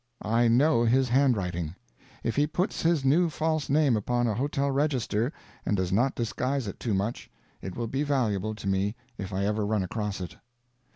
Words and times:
I 0.23 0.47
know 0.47 0.83
his 0.83 1.09
handwriting. 1.09 1.75
If 2.23 2.35
he 2.35 2.47
puts 2.47 2.81
his 2.81 3.05
new 3.05 3.29
false 3.29 3.69
name 3.69 3.95
upon 3.95 4.25
a 4.25 4.33
hotel 4.33 4.71
register 4.71 5.31
and 5.63 5.77
does 5.77 5.91
not 5.91 6.15
disguise 6.15 6.65
it 6.67 6.79
too 6.79 6.95
much, 6.95 7.29
it 7.61 7.75
will 7.75 7.85
be 7.85 8.01
valuable 8.01 8.55
to 8.55 8.67
me 8.67 8.95
if 9.19 9.31
I 9.31 9.45
ever 9.45 9.63
run 9.63 9.83
across 9.83 10.19
it. 10.19 10.37